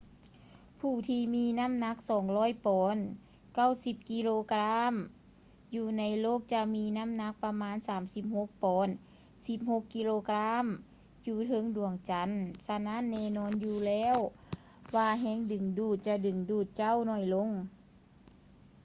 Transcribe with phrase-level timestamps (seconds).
[0.79, 1.97] ຜູ້ທີ່ມີນໍ້າໜັກ
[2.31, 2.97] 200 ປອນ
[3.53, 4.93] 90 ກິໂລກຣາມ
[5.75, 7.75] ຢູ່ໃນໂລກຈະມີນໍ້າໜັກປະມານ
[8.19, 8.87] 36 ປອນ
[9.45, 10.65] 16 ກິໂລກຣາມ
[11.27, 12.29] ຢູ່ເທິງດວງຈັນ.
[12.67, 14.17] ສະນັ້ນ ແນ່ນອນຢູ່ແລ້ວ
[14.95, 17.49] ວ່າແຮງດຶງດູດຈະດຶງດູດເຈົ້າໜ້ອຍລົງ